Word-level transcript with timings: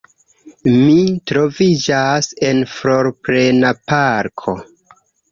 Mi 0.75 0.93
troviĝas 1.31 2.29
en 2.47 2.61
florplena 2.77 3.71
parko. 3.93 4.55